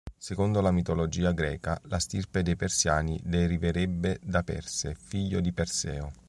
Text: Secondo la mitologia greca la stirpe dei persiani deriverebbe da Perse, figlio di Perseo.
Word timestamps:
Secondo 0.17 0.61
la 0.61 0.71
mitologia 0.71 1.31
greca 1.31 1.79
la 1.83 1.99
stirpe 1.99 2.41
dei 2.41 2.55
persiani 2.55 3.19
deriverebbe 3.23 4.19
da 4.23 4.41
Perse, 4.41 4.95
figlio 4.95 5.39
di 5.39 5.53
Perseo. 5.53 6.11